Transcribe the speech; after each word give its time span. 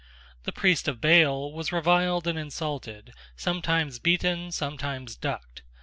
The 0.45 0.51
priest 0.51 0.87
of 0.87 0.99
Baal 0.99 1.53
was 1.53 1.71
reviled 1.71 2.25
and 2.25 2.35
insulted, 2.35 3.13
sometimes 3.35 3.99
beaten, 3.99 4.51
sometimes 4.51 5.15
ducked. 5.15 5.61